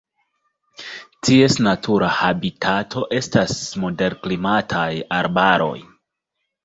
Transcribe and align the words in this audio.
Ties 1.27 1.57
natura 1.67 2.09
habitato 2.15 3.05
estas 3.21 3.59
moderklimataj 3.87 4.89
arbaroj. 5.23 5.77